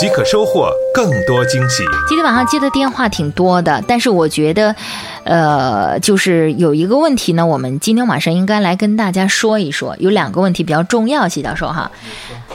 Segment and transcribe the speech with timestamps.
[0.00, 1.84] 即可收获更多惊喜。
[2.08, 4.74] 今天晚上接的电话挺多的，但是我觉得，
[5.24, 9.94] 呃，就是有一个问题呢，我们今天晚上应该来跟大家说一说。
[9.98, 11.90] 有两个问题比较重要，谢教授哈。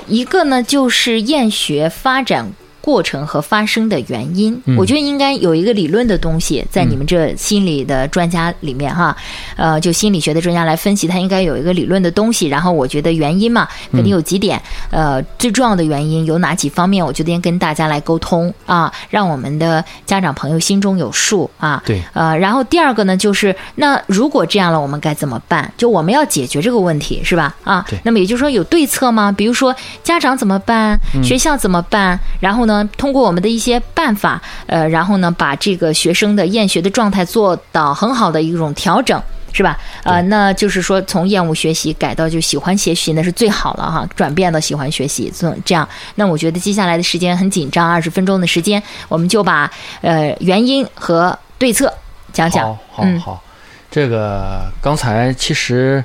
[0.08, 2.52] 一个呢就是厌学发展。
[2.86, 9.18] 过程和发生的原因，我觉得应该有一个理论的东西在你们这心理的专家里面哈，
[9.58, 12.46] 呃，就心理学的专家来分析，他应该有一个理论的东西。
[12.46, 17.04] 然后我觉得原因嘛，肯定有几点，呃，最重要的原因有哪几方面？
[17.04, 21.82] 我觉得应跟大家来沟通啊，让我们的家长朋友心中有数啊。
[21.88, 22.00] 对。
[22.14, 25.74] 呃，然后第二个呢，就是那如果这样了，我们该怎么办？
[25.76, 27.56] 就我们要解决这个问题是吧？
[27.64, 27.84] 啊。
[28.04, 29.32] 那么也就是说有对策吗？
[29.32, 31.00] 比如说家长怎么办？
[31.24, 32.20] 学校怎么办？
[32.40, 32.75] 然后呢？
[32.98, 39.22] 通过我们的一些办法，呃，然后呢，把这个学生的厌学的状态做到很好的一种调整，
[39.54, 39.78] 是吧？
[40.04, 45.88] 呃，那就是说从厌恶学习改到就喜欢学习，那是最好了哈，转变到喜欢学习，这这样。
[46.16, 51.94] 那我觉得接下来的时间很紧张，二十分钟的时间，我们就把呃原因和对策
[52.34, 52.66] 讲讲。
[52.66, 53.44] 好，好，好。
[53.90, 56.04] 这个刚才其实，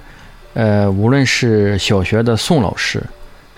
[0.54, 3.02] 呃，无论是小学的宋老师，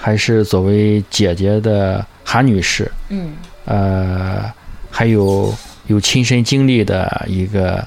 [0.02, 2.04] 还是作为姐姐的。
[2.24, 3.32] 韩女士，嗯，
[3.66, 4.50] 呃，
[4.90, 5.52] 还有
[5.88, 7.84] 有亲身经历的一个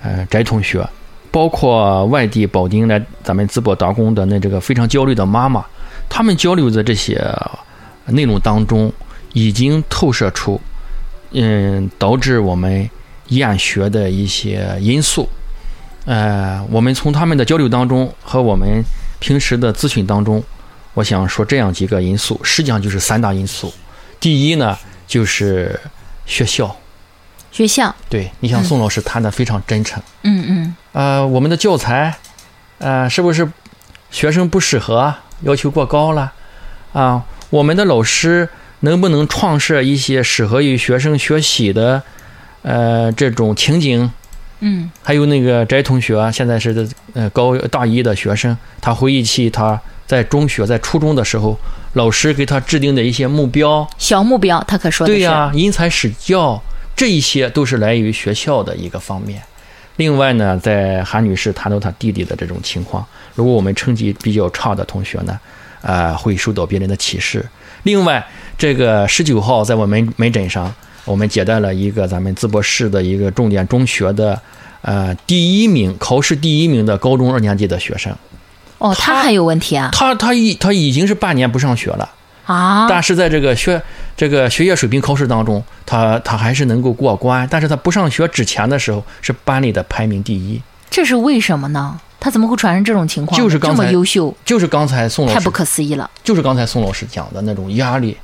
[0.00, 0.88] 呃翟同学，
[1.32, 5.62] 包括外地保定来咱们淄博打工的那这个非常焦虑的妈妈，
[6.08, 7.22] 他们交流的这些
[8.06, 8.90] 内容当中，
[9.34, 10.58] 已经透射出，
[11.32, 12.88] 嗯，导致我们
[13.28, 15.28] 厌学的一些因素。
[16.06, 18.82] 呃，我们从他们的交流当中和我们
[19.18, 20.42] 平时的咨询当中。
[20.94, 23.72] 我想说这样几个因素，实际上就是三大因素。
[24.20, 25.80] 第一呢，就是
[26.26, 26.76] 学校。
[27.50, 27.94] 学校。
[28.10, 30.02] 对，你像宋老师谈的非常真诚。
[30.22, 30.76] 嗯嗯。
[30.92, 32.14] 呃，我们的教材，
[32.78, 33.50] 呃，是不是
[34.10, 35.14] 学生不适合？
[35.40, 36.32] 要求过高了？
[36.92, 38.48] 啊，我们的老师
[38.80, 42.02] 能不能创设一些适合于学生学习的，
[42.60, 44.10] 呃，这种情景？
[44.60, 44.90] 嗯。
[45.02, 49.80] 还有那个翟同学，现在是呃高大一的学生，他回忆起他。
[50.12, 51.58] 在中学、在初中的时候，
[51.94, 56.62] 老师给他制定的一些目标，小目标，他可说对呀，因材施教，
[56.94, 59.40] 这一些都是来源于学校的一个方面。
[59.96, 63.02] 另外呢，在韩女士谈到她弟弟的这种情况，
[63.34, 65.40] 如果我们成绩比较差的同学呢，
[65.80, 67.42] 呃，会受到别人的歧视。
[67.84, 68.22] 另外，
[68.58, 70.70] 这个十九号在我们门诊上，
[71.06, 74.38] 我们接待了一个咱们淄博市的一个重点中学的，
[74.82, 78.14] 呃，第一名考试第一名的高中二年级的学生。
[78.82, 79.90] 哦，他还有问题啊！
[79.92, 82.08] 他他已他已经是半年不上学了
[82.46, 82.88] 啊！
[82.88, 83.80] 但是在这个学
[84.16, 87.46] 这个学业水平考试当中，他他还是能够过关。
[87.48, 90.60] 但是他不上学之前的时候是班里的排名第一，
[90.90, 91.96] 这是为什么呢？
[92.18, 93.40] 他怎么会产生这种情况？
[93.40, 96.10] 就是刚才这么优秀，就是刚才宋老师太不可思议了。
[96.24, 98.16] 就是刚才宋老师讲的那种压力，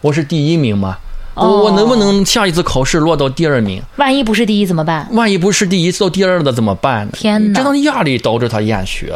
[0.00, 0.96] 我是第一名嘛，
[1.34, 3.82] 我我能不能下一次考试落到第二名？
[3.96, 5.06] 万一不是第一怎么办？
[5.12, 7.06] 万一不是第一到第二的怎么办？
[7.12, 7.58] 天哪！
[7.58, 9.14] 这种压力导致他厌学。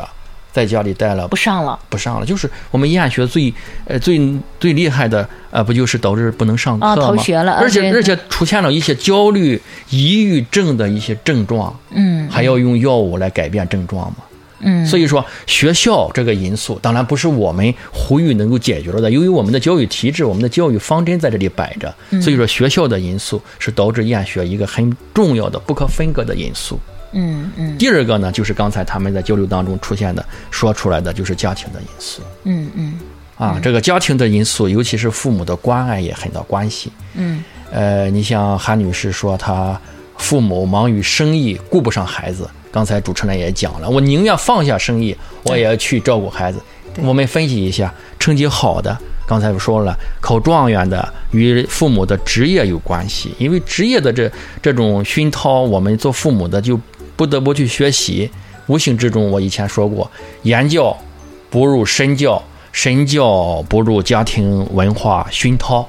[0.52, 3.52] 在家里待了不上了，不上了，就是我们厌学最
[3.86, 4.20] 呃最
[4.58, 6.96] 最厉害的呃，不就是导致不能上课吗？
[6.96, 9.60] 逃学了，而且而且出现了一些焦虑、
[9.90, 14.16] 抑郁症的一些症状，嗯，还要用药物来改变症状嘛，
[14.60, 26.78] 嗯，所以说学校这个因素当然不是我们呼吁能够解决了的，由于我们的教育体制、我们的教育方针在这里摆着，所以说学校的因素是导致厌学一个很重要的、不可分割的因素。
[27.12, 32.22] 嗯嗯，第二个呢，就是刚才他们在交流当中出现的、说出来的，就是家庭的因素。
[32.44, 33.00] 嗯嗯，
[33.36, 36.92] 啊，这个家庭的因素，尤其是父母的关爱也很大关系。
[37.14, 37.42] 嗯，
[37.72, 39.80] 呃，你像韩女士说，她
[40.18, 42.48] 父母忙于生意，顾不上孩子。
[42.70, 46.60] 刚才主持人也讲了，我宁愿放下生意，我也要去照顾孩子。
[46.98, 48.96] 我们分析一下，成绩好的，
[49.26, 54.30] 刚才我说了，考状元的与父母的职业有关系，因为职业的这
[54.62, 56.78] 这种熏陶，我们做父母的就。
[57.20, 58.30] 不得不去学习，
[58.66, 60.96] 无形之中，我以前说过，言教
[61.50, 65.86] 不如身教，身教不如家庭文化熏陶，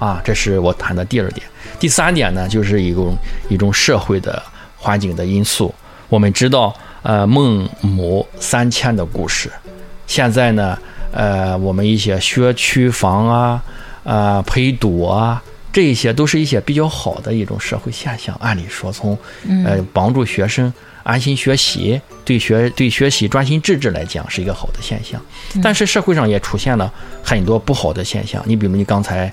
[0.00, 1.46] 啊，这是我谈的第二点。
[1.78, 3.16] 第三点呢，就是一种
[3.48, 4.42] 一种社会的
[4.76, 5.72] 环境的因素。
[6.08, 9.48] 我们知道，呃，孟母三迁的故事，
[10.08, 10.76] 现在呢，
[11.12, 13.62] 呃，我们一些学区房啊，
[14.02, 15.40] 呃，陪读啊。
[15.76, 18.34] 这一些都是一些比较好的一种社会现象。
[18.40, 19.12] 按理说，从
[19.62, 25.20] 呃帮助学生安心学习，对学对学习专心致志来讲，是一个好的现象。
[25.62, 26.90] 但是社会上也出现了
[27.22, 28.42] 很多不好的现象。
[28.46, 29.30] 你比如你刚才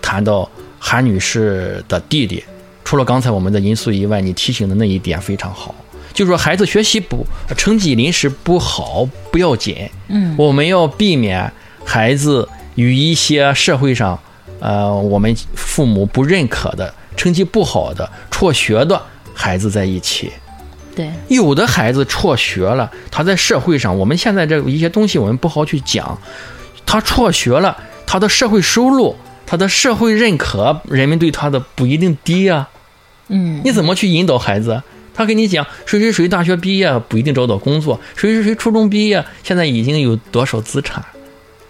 [0.00, 0.48] 谈到
[0.78, 2.44] 韩女士的弟弟，
[2.84, 5.74] 除了刚才我们的因素以外，你提醒的那一点非常好，
[6.14, 7.26] 就说孩子学习不
[7.56, 11.52] 成绩临时不好不要紧，嗯，我们要避免
[11.84, 14.16] 孩子与一些社会上。
[14.60, 19.02] 呃，我们父母不认可的、成绩不好的、辍学的
[19.34, 20.30] 孩子在一起。
[20.94, 26.18] 对，有的孩子辍学了，他在社会上，我们现在这一些东西我们不好去讲。
[26.84, 27.76] 他辍学了，
[28.06, 29.16] 他的社会收入、
[29.46, 32.68] 他的社会认可，人们对他的不一定低啊。
[33.28, 34.82] 嗯，你怎么去引导孩子？
[35.14, 41.04] 他跟你讲，谁谁谁大学毕业不一定找到工作，谁谁谁初中毕业现在已经有多少资产？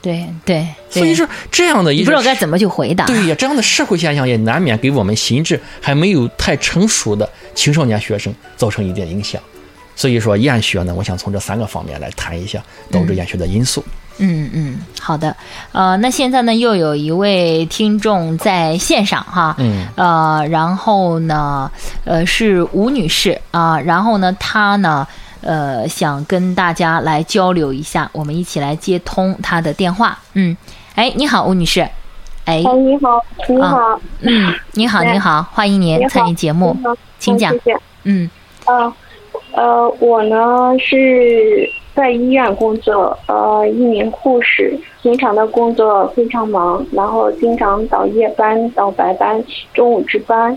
[0.02, 3.04] 对对，所以说这样的一不知道该怎么去回答。
[3.04, 9.40] 对呀，这样的社会现象也难免给我们心智还没有太成熟的青少年学生造成一定影响。
[9.94, 13.84] 所以说厌学呢，我想从这三个方面来谈一下导致厌学的因素。
[14.16, 15.36] 嗯嗯，好的。
[15.72, 21.70] 呃，那现在呢，又有一位听众在线上哈，嗯，呃，然后呢，
[22.04, 25.06] 呃，是吴女士啊，然后呢，她呢。
[25.42, 30.18] 呃，想跟大家来交流一下，我们一起来接通她的电话。
[30.34, 30.56] 嗯，
[30.94, 31.86] 哎，你好，吴女士。
[32.46, 34.00] 哎，你好，你好。
[34.20, 36.76] 嗯，你好，你好，欢迎您参与节目，
[37.18, 37.54] 请讲。
[38.04, 38.28] 嗯，
[38.66, 38.92] 呃，
[39.52, 49.42] 呃，我呢是在医院工作，呃，一名护士，平常的工作非常忙，然后经常倒夜班、倒白班、
[49.74, 50.56] 中午值班。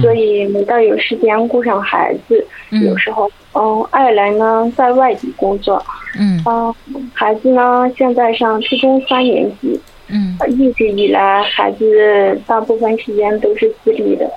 [0.00, 5.84] 所以没到有时间顾上孩子，有时候，嗯，爱人呢在外地工作，
[6.18, 6.74] 嗯，啊，
[7.12, 9.78] 孩子呢现在上初中三年级，
[10.08, 14.30] 嗯，一直以来孩子大部分时间都是自立的，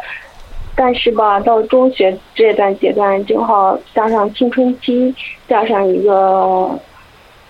[0.76, 5.16] 但是吧，到中学这段阶段正好加上青春期，
[5.48, 6.78] 加上一个，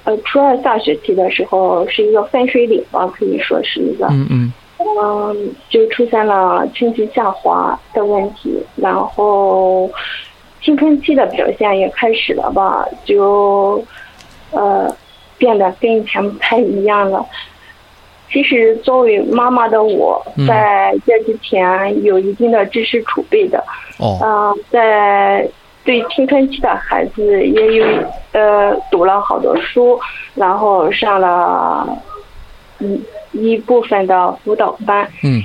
[0.03, 4.53] 呃，初二下学期的时候是一个分水岭吧，可以说是一个，嗯嗯。
[4.77, 9.89] 嗯，就出现了经济下滑的问题，然后
[10.61, 13.81] 青春期的表现也开始了吧，就
[14.51, 14.93] 呃
[15.37, 17.25] 变得跟以前不太一样了。
[18.29, 23.63] 其实作为妈妈的我，在这之前有一定的知识储备的，
[23.97, 25.47] 哦，嗯，在
[25.85, 27.85] 对青春期的孩子也有
[28.33, 29.97] 呃读了好多书，
[30.33, 31.87] 然后上了
[32.79, 33.01] 嗯。
[33.35, 35.43] 一部分的辅导班，嗯，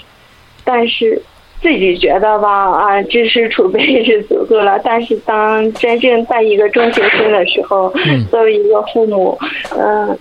[0.64, 1.20] 但是
[1.60, 4.78] 自己觉得吧，啊，知识储备是足够了。
[4.84, 7.92] 但是当真正带一个中学生的时候，
[8.31, 9.38] 作为一个父母，
[9.76, 10.19] 嗯，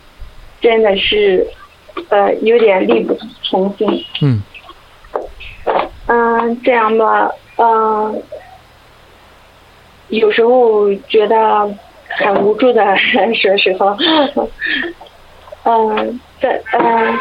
[0.59, 1.47] 真的是，
[2.09, 3.87] 呃，有点力不从心。
[4.21, 4.41] 嗯，
[6.07, 8.21] 嗯，这样吧，嗯，
[10.09, 11.69] 有时候觉得
[12.09, 12.83] 很无助的，
[13.33, 13.95] 说实话，
[15.63, 17.17] 嗯，在嗯。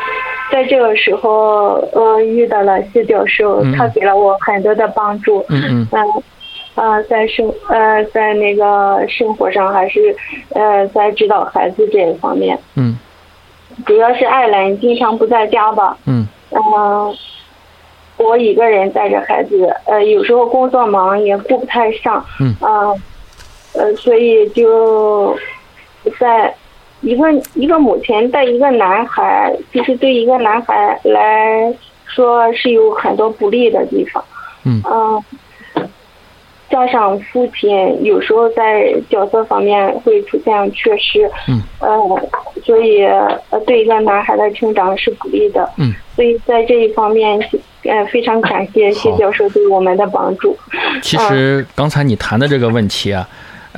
[0.51, 5.45] 在这个时候，呃，遇到了谢教授，他给了我很多的帮助。
[5.49, 6.23] 嗯嗯。
[6.75, 10.15] 啊，在生呃，在那个生活上还是
[10.55, 12.59] 呃，在指导孩子这一方面。
[12.77, 12.99] 嗯。
[13.85, 15.97] 主要是爱人经常不在家吧。
[16.07, 16.27] 嗯。
[16.51, 16.61] 嗯。
[18.17, 22.25] 我一个人带着孩子，呃，有时候工作忙也顾不太上。
[22.41, 22.55] 嗯。
[22.61, 22.95] 啊。
[23.75, 25.37] 呃，所以就
[26.19, 26.55] 在。
[27.01, 31.73] 一个一个母亲带一个男孩，其实对一个男孩来
[32.07, 34.25] 说是有很多不利的地方。
[34.65, 34.83] 嗯。
[34.85, 35.23] 嗯
[36.71, 41.31] 加上父亲有时候在角色方面会出现缺失。
[41.49, 41.63] 嗯。
[41.81, 41.89] 呃，
[42.63, 45.67] 所以呃，对一个男孩的成长是不利的。
[45.79, 45.95] 嗯。
[46.15, 47.41] 所以在这一方面，
[47.85, 50.55] 呃，非常感谢谢教授对我们的帮助。
[51.01, 53.27] 其实刚才你谈的这个问题啊。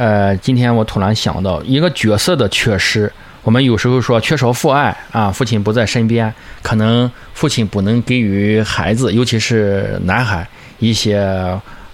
[0.01, 11.19] 呃，今天我突然想到一个角色的缺失，我们有时候说缺少父爱啊，父亲不在身边，可能父亲不能给予孩子，尤其是男孩一些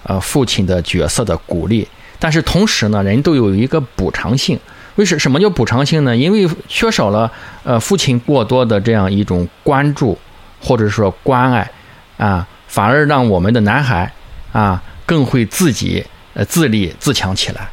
[0.03, 1.85] 呃父亲的角色的鼓励。
[2.17, 4.57] 但是同时呢，人都有一个补偿性。
[4.95, 6.15] 为什什么叫补偿性呢？
[6.15, 7.29] 因为缺少了
[7.65, 10.17] 呃父亲过多的这样一种关注
[10.61, 11.69] 或者说关爱
[12.15, 14.09] 啊，反而让我们的男孩
[14.53, 17.69] 啊更会自己呃自立自强起来。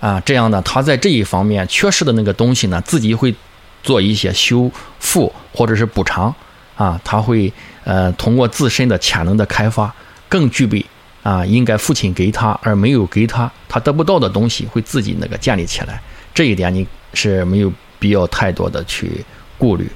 [0.00, 3.34] 啊，这样呢，他在这一方面缺失的那个东西呢，自己会
[3.82, 6.34] 做一些修复或者是补偿，
[6.74, 7.52] 啊，他会
[7.84, 9.94] 呃通过自身的潜能的开发，
[10.26, 10.84] 更具备
[11.22, 16.00] 啊应该父亲给他而没有给他，他得不到的东西会自己那个建立起来，
[16.32, 19.24] 这一点你是没有必要太多的去
[19.58, 19.90] 顾虑。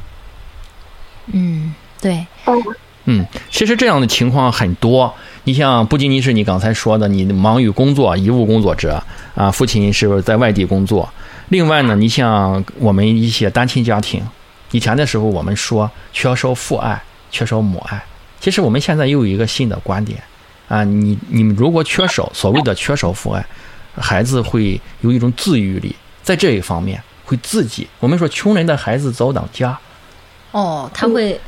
[1.32, 2.26] 嗯，对。
[3.06, 5.14] 嗯，其实这样的情况很多。
[5.44, 9.02] 你像不仅仅是你刚才说的，你忙于工作，遗务工作者
[9.34, 11.08] 啊，父亲是在外地工作。
[11.50, 14.22] 另外呢，你像我们一些单亲家庭，
[14.70, 18.02] 以前的时候我们说缺少父爱，缺少母爱。
[18.40, 20.18] 其实我们现在又有一个新的观点
[20.68, 23.44] 啊，你你们如果缺少所谓的缺少父爱，
[23.96, 27.86] 孩子会有一种自愈力，在这一方面会自己。
[28.00, 29.78] 我们说穷人的孩子早当家。
[30.52, 31.38] 哦，他会，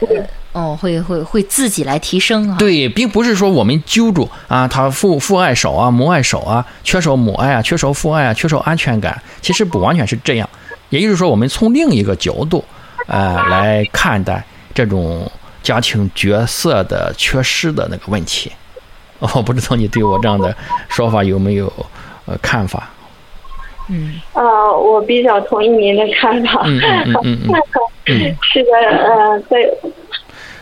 [0.56, 2.56] 哦，会会会自己来提升啊。
[2.58, 9.20] 对，并不是说我们揪住啊，他父父爱少啊，母爱少啊，缺少母爱啊，缺少父爱啊，缺少安全感。
[9.42, 10.48] 其实不完全是这样，
[10.88, 12.64] 也就是说，我们从另一个角度，
[13.06, 14.42] 呃，来看待
[14.74, 15.30] 这种
[15.62, 18.50] 家庭角色的缺失的那个问题。
[19.34, 20.56] 我不知道你对我这样的
[20.88, 21.70] 说法有没有
[22.24, 22.88] 呃看法？
[23.90, 24.18] 嗯。
[24.32, 24.42] 呃，
[24.74, 26.62] 我比较同意您的看法。
[26.64, 27.38] 嗯嗯嗯
[28.06, 28.36] 嗯。
[28.40, 29.56] 是的，呃，在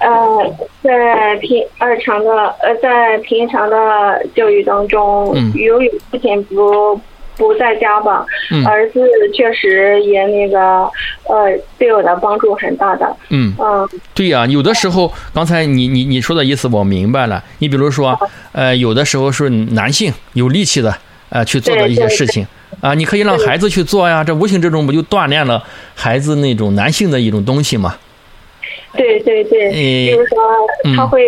[0.01, 7.01] 呃在平日常的呃在平常的教育当中，由于父亲不
[7.37, 8.25] 不在家吧，
[8.67, 9.01] 儿子
[9.35, 10.59] 确实也那个
[11.25, 13.17] 呃对我的帮助很大的。
[13.31, 17.43] 嗯嗯，对呀，有的时候刚才你你你说的意思我明白了。
[17.59, 18.19] 你比如说，
[18.53, 20.95] 呃，有的时候是男性有力气的
[21.31, 22.47] 呃去做的一些事情。
[22.81, 25.63] 啊，你可以让孩子去做呀，这无形之中不就锻炼了
[25.95, 27.97] 孩子那种男性的一种东西吗？
[28.97, 30.37] 对对对，比如说
[30.97, 31.25] 他会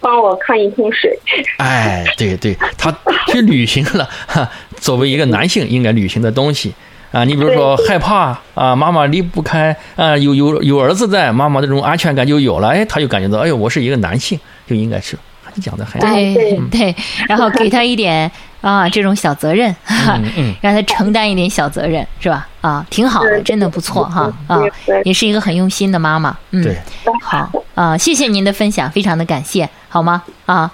[0.00, 1.18] 帮我看一桶水。
[1.58, 2.96] 哎，对对，他
[3.28, 6.72] 去履行了 哈，作为一个男性应该履行的东西
[7.10, 7.24] 啊。
[7.24, 12.68] 你比如说害怕啊，妈妈离不开啊，有有有儿子在，妈妈这种安全感就有了。
[12.68, 15.16] 哎，他就感觉到，哎呦，我是一个男性，就应该是。
[15.60, 16.94] 讲的很对对，
[17.28, 19.74] 然后给他一点啊这种小责任，
[20.60, 22.48] 让他承担一点小责任，是吧？
[22.60, 24.58] 啊，挺好的，真的不错哈啊，
[25.04, 26.36] 也是一个很用心的妈妈。
[26.50, 26.76] 嗯，对，
[27.22, 30.22] 好啊，谢谢您的分享，非常的感谢，好吗？
[30.46, 30.70] 啊，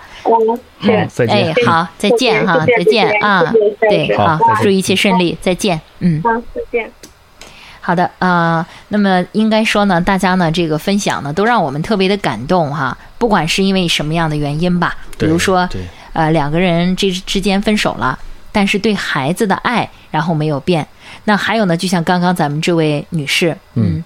[0.80, 1.48] 嗯，再见。
[1.48, 3.42] 哎，好，再见哈，再见啊，
[3.80, 5.80] 对，好，祝一切顺利，再见。
[6.00, 6.90] 嗯，好，再见。
[7.80, 12.96] 好的啊，那么应该说呢，大家呢这个分享呢，都让我们特别的感动哈。
[13.18, 15.68] 不管是因为什么样的原因吧，比如说，
[16.14, 18.18] 呃，两个人之之间分手了，
[18.50, 20.86] 但是对孩子的爱然后没有变。
[21.24, 24.02] 那还有呢，就像刚刚咱们这位女士，嗯，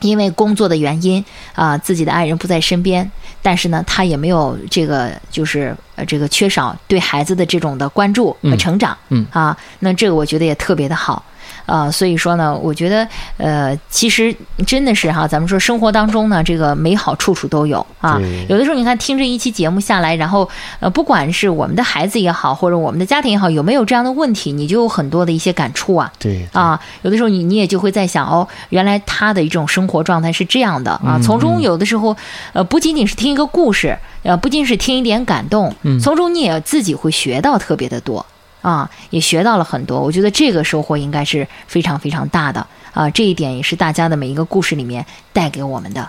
[0.00, 3.08] 因为工作的原因啊，自己的爱人不在身边，
[3.40, 11.24] 但是呢，她也没有这个就是呃这个缺少对孩子的这种的关注和成长，嗯啊，那这个我觉得也特别的好。
[11.72, 14.34] 啊，所以说呢，我觉得，呃，其实
[14.66, 18.20] 真的是哈，咱们说生活当中呢，这个美好处处都有啊。
[18.46, 20.46] 有的时候你看听这一期节目下来，然后
[20.80, 26.12] 呃，不管是我们的孩子也好，或者我们的家庭也好，有没有这样的问题，你就有很多的一些感触啊。
[26.18, 26.46] 对。
[26.52, 31.18] 啊，有的时候你你也就会在想，哦，原来他的一种生活状态是这样的啊。
[31.22, 32.14] 从中有的时候，
[32.52, 38.26] 呃，不仅仅是听一个故事，呃，不仅是听一点感动，从中你也自己会学到特别的多。
[38.62, 43.10] 啊，也学到了很多，我觉得这个收获应该是非常非常大的啊！
[43.10, 46.08] 这一点也是大家的每一个故事里面带给我们的。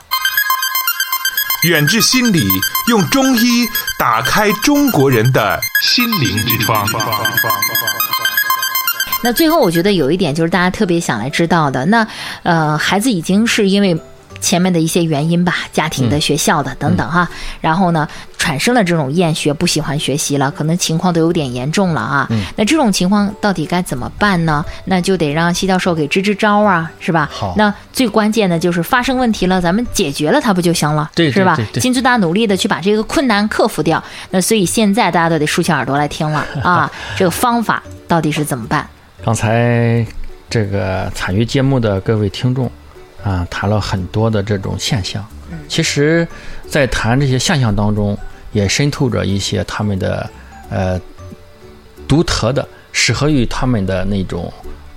[1.64, 2.46] 远志心理
[2.90, 3.68] 用中医
[3.98, 6.88] 打开中国人的心灵之窗。
[9.24, 12.08] 那最后，我觉得有一点就是大家特别想来知道的，那
[12.44, 14.00] 呃，孩子已经是因为。
[14.44, 17.28] 前面的一些原因吧，家庭的、学校的等等哈，
[17.62, 18.06] 然后呢，
[18.38, 22.28] 产生了这种厌学、不喜欢学习了，可能情况都有点严重了啊。
[22.58, 24.64] 那这种情况到底该怎么办呢？
[24.84, 27.30] 那就得让西教授给支支招啊，是吧？
[27.32, 27.54] 好。
[27.58, 31.10] 那最关键的就是发生问题了，咱们解决了它不就行了？
[31.16, 31.58] 对，是吧？
[31.76, 34.04] 尽最大努力的去把这个困难克服掉。
[34.32, 38.86] 那所以现在大家都得竖起耳朵来听了啊， 这个方法到底是怎么办？
[39.24, 40.06] 刚才
[40.50, 42.70] 这个参与节目的各位听众。
[43.24, 45.26] 啊，谈了很多的这种现象，
[45.70, 46.28] 其实，
[46.68, 48.18] 在谈这些现象当中，
[48.52, 50.30] 也渗透着一些他们的
[50.70, 51.00] 呃
[52.08, 54.52] 独特的、适合于他们的那种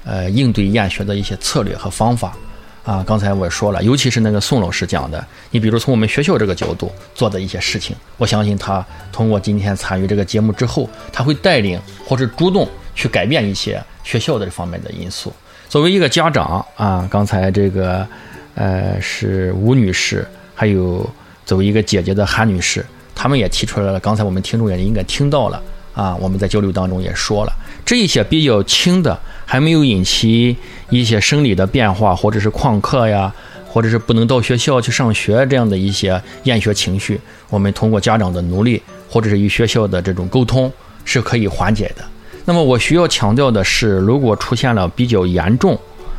[0.04, 2.37] 呃应对厌学的一些策略和方法。
[2.85, 15.33] 啊，刚才我说了，尤其是那个宋老师讲的，你比如从我们学校这个角度做的一些事情，我相信他通过今天参与这个节目之后，他会带领或者主动去改变一些学校的这方面的因素。
[15.68, 18.06] 作为一个家长啊，刚才这个，
[18.54, 21.08] 呃，是吴女士，还有
[21.44, 23.99] 作为一个姐姐的韩女士，他们也提出来了。
[23.99, 25.61] 刚才我们听众也应该听到了
[25.92, 27.52] 啊，我们在交流当中也说了，
[27.85, 30.56] 这一些比较轻的，还没有引起
[30.88, 33.35] 一些生理的变化，或者是旷课呀，
[33.68, 37.20] 或者是不能到学校去上学这样的一些厌学情绪，
[37.50, 38.80] 我们通过家长的努力，
[39.11, 40.73] 或者是与学校的这种沟通，
[41.04, 42.04] 是可以缓解的。
[42.48, 45.76] 那么我需要强调的是，如果出现了比较严重，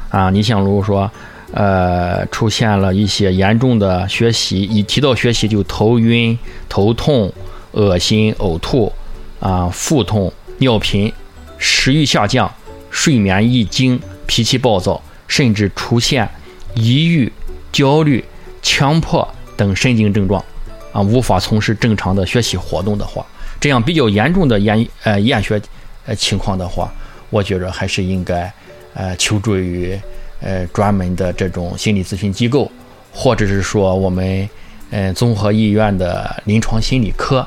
[0.10, 1.10] 啊，你像如果说，
[1.53, 7.31] 呃，出现了一些严重的学习，一提到学习就头晕、头痛、
[7.72, 8.91] 恶心、呕吐，
[9.39, 11.12] 啊，腹痛、尿频、
[11.57, 12.53] 食欲下降、
[12.89, 16.29] 睡眠易惊、脾气暴躁，甚至出现
[16.75, 17.31] 抑郁、
[17.72, 18.22] 焦虑、
[18.62, 20.43] 强迫等神经症状，
[20.91, 23.25] 啊，无法从事正常的学习活动的话，
[23.62, 25.62] 这样比较严重的厌呃厌学
[26.08, 26.92] 呃情况的话，
[27.30, 28.52] 我觉着还是应该
[28.96, 29.96] 呃求助于。
[30.40, 32.72] 呃，专门的这种心理咨询机构，
[33.12, 34.48] 或者是说我们
[34.92, 37.44] 嗯综合医院的临床心理科，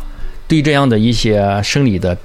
[0.48, 2.18] 对这样的一些生理的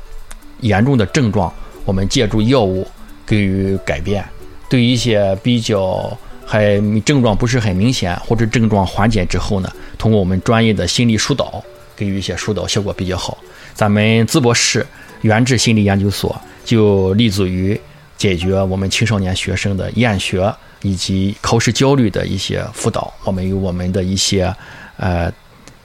[0.62, 1.54] 严重的症状，
[1.86, 2.88] 我们借助药物
[3.28, 4.24] 给予改变；
[4.68, 11.64] 对一些比较还症状不是很明显或者症状缓解之后呢，通过我们专业的心理疏导
[11.96, 13.38] 给予一些疏导，效果比较好。
[13.76, 14.84] 咱们淄博市
[15.26, 17.80] 原治心理研究所就立足于。
[18.18, 20.52] 解决我们青少年学生的厌学
[20.82, 24.56] 以及考试焦虑的一些辅导，我们有我们的一些
[24.96, 25.30] 呃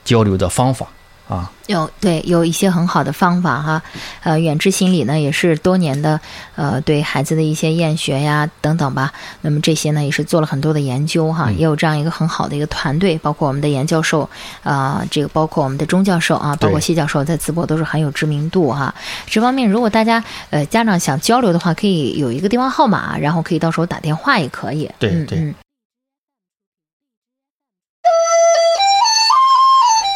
[0.04, 0.86] 交流的方法。
[1.30, 3.82] 啊，有对有一些很好的方法哈，
[4.24, 6.20] 呃，远志心理呢也是多年的
[6.56, 14.28] 呃对孩子的一些厌学呀等等吧，那么这些呢也是做了很多的研究哈，也有这样一个很好的一个团队，包括我们的严教授
[14.64, 18.92] 啊，这个包括我们的钟教授啊，包括谢教授在淄博都是很有知名度哈。
[19.26, 24.90] 这方面如果大家呃家长想交流的话，可以有一个电话号码，然后可以到时候打电话也可以。
[24.98, 25.54] 对对。